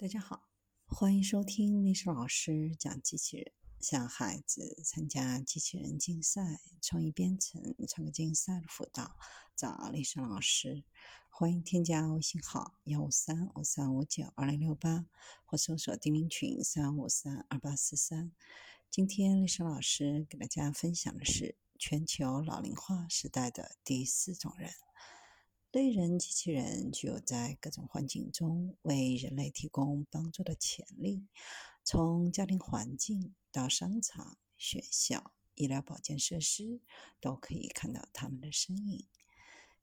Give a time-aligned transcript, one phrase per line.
[0.00, 0.48] 大家好，
[0.86, 3.52] 欢迎收听历史老师讲机器人。
[3.80, 9.16] 向孩子参加机器人竞赛、创意编程、创客竞赛的辅导，
[9.56, 10.84] 找历史老师。
[11.28, 15.06] 欢迎添加微信号幺五三五三五九二零六八，
[15.44, 18.30] 或搜索钉钉群三五三二八四三。
[18.88, 24.70] 今天历史老师给大家分享的是全球老龄化时代的第四种人。
[25.70, 31.26] 类人机器人具有在各种环境中为人类提供帮助的潜力，
[31.84, 36.80] 从家庭环境到商场、学校、医疗保健设施，
[37.20, 39.06] 都可以看到他们的身影。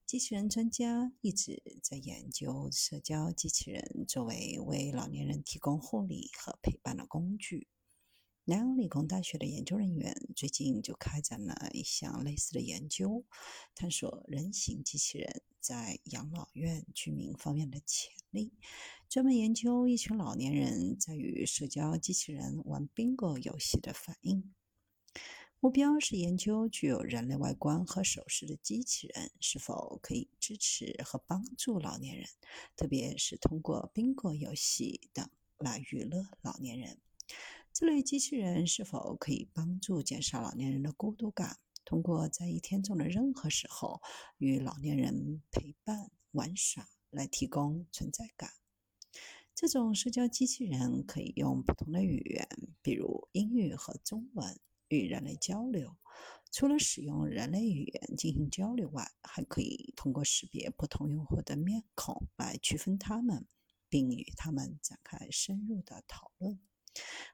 [0.08, 7.68] 机器人专家一直在研究社交机器人作为为老年人提供护理和陪伴的工具。
[8.48, 13.26] 南洋理工大学的研究人员最近就开展了一项类似的研究，
[13.73, 18.54] 探索人形机器人在养老院居民方面的潜力。
[19.09, 24.54] 专门研究一群老年人在与社交机器人玩 bingo 游戏的反应。
[25.59, 32.27] 目标是研究具有人类外观和手势的机器人是否可以支持和帮助老年人，
[32.76, 36.99] 特别是通过 bingo 游戏等来娱乐老年人。
[37.77, 41.59] 这类机器人是否可以帮助减少老年人的孤独感？
[41.84, 44.01] 通过在一天中的任何时候
[44.37, 48.49] 与老年人陪伴玩耍来提供存在感。
[49.53, 52.48] 这种社交机器人可以用不同的语言，
[52.81, 55.98] 比如英语和中文，与人类交流。
[56.53, 63.46] 除了使用人类语言进行交流外，还可以通过识别不同用户的面孔来区分他们，
[63.90, 66.57] 并与他们展开深入的讨论。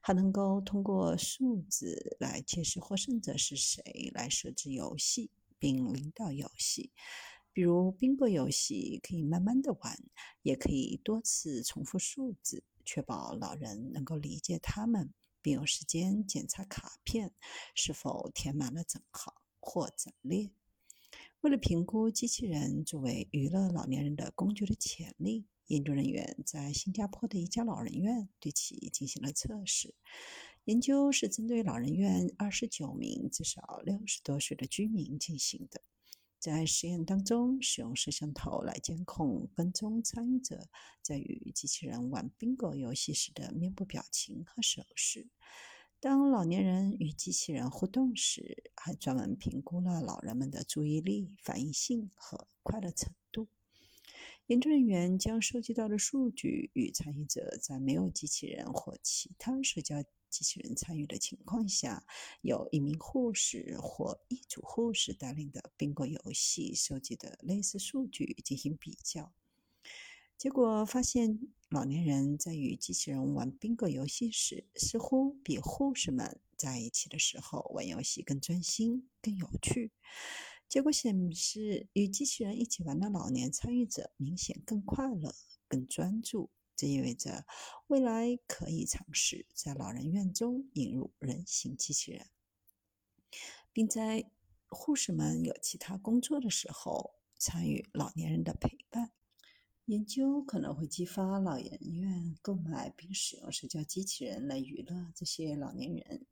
[0.02, 6.92] 还能够通过数字来揭示获胜者是谁，来设置游戏并领导游戏。
[7.54, 10.00] 比如宾果游戏可以慢慢的玩，
[10.42, 17.34] 也可以多次重复数字，确保老人能够理解他们，并有时间检查卡片
[17.76, 20.52] 是否填满了整行或整列。
[21.42, 25.46] 为了评估机器人作为娱乐老年人的工具的潜力。
[25.72, 29.96] 研究人员在新加坡的一家老人院对其进行了测试。
[30.66, 35.82] 研究是针对老人院二十九名至少六十多岁的居民进行的。
[36.40, 40.68] 在实验当中，使用摄像头来监控跟踪参与者
[41.02, 45.30] 在与机器人玩 bingo 游戏时的面部表情和手势。
[46.00, 53.48] 当老年人与机器人互动时，还专门评估了老人们的注意力、反应性和快乐程度。
[54.48, 62.06] 研究人员将收集到的数据与参与者在没有机器人或其他社交机器人参与的情况下，
[62.42, 69.32] 由一名护士或一组护士带领的宾果游戏收集的类似数据进行比较。
[70.38, 79.92] 结果发现，老年人在与机器人玩宾果游戏时，似乎比护士们在一起的时候玩游戏更专心、更有趣。
[80.72, 85.36] 结果显示，与机器人一起玩的老年参与者明显更快乐、
[85.68, 86.50] 更专注。
[86.78, 87.46] 这意味着
[87.88, 92.28] 未来可以尝试在老人院中引入人形机器人，
[93.74, 94.32] 并在
[94.70, 99.12] 护士们有其他工作的时候参与老年人的陪伴。
[99.88, 106.26] 研究可能会激发老人院购买并使用社交机器人来娱乐这些老年人。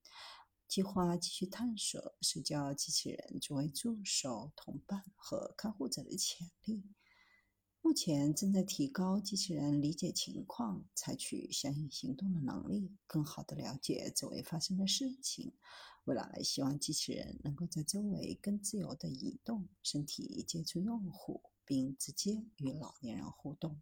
[0.69, 6.83] 计划继续探索社交机器人作为助手、同伴和看护者的潜力。
[7.81, 15.53] 目前正在提高机器人理解情况、采取相应行动的能力，更好地了解周围发生的事情。
[16.03, 23.81] 未来希望机器人能够在周围更自由地移动、身体接触用户，并直接与老年人互动。